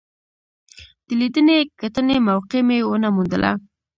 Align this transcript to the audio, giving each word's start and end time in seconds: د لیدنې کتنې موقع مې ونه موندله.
د 1.07 1.09
لیدنې 1.19 1.57
کتنې 1.81 2.17
موقع 2.27 2.59
مې 2.67 2.79
ونه 2.89 3.09
موندله. 3.15 3.51